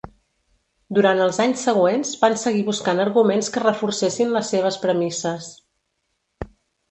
[0.97, 5.51] Durant els anys següents van seguir buscant arguments que reforcessin les seves premisses.